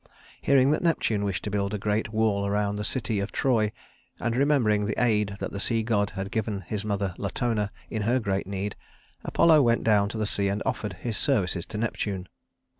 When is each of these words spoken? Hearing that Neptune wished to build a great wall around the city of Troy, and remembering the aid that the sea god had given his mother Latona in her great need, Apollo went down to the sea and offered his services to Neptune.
Hearing 0.41 0.71
that 0.71 0.81
Neptune 0.81 1.23
wished 1.23 1.43
to 1.43 1.51
build 1.51 1.75
a 1.75 1.77
great 1.77 2.11
wall 2.11 2.43
around 2.47 2.75
the 2.77 2.83
city 2.83 3.19
of 3.19 3.31
Troy, 3.31 3.71
and 4.19 4.35
remembering 4.35 4.87
the 4.87 4.99
aid 4.99 5.35
that 5.39 5.51
the 5.51 5.59
sea 5.59 5.83
god 5.83 6.09
had 6.17 6.31
given 6.31 6.61
his 6.61 6.83
mother 6.83 7.13
Latona 7.19 7.71
in 7.87 8.01
her 8.01 8.19
great 8.19 8.47
need, 8.47 8.75
Apollo 9.23 9.61
went 9.61 9.83
down 9.83 10.09
to 10.09 10.17
the 10.17 10.25
sea 10.25 10.47
and 10.47 10.63
offered 10.65 10.93
his 10.93 11.17
services 11.17 11.67
to 11.67 11.77
Neptune. 11.77 12.27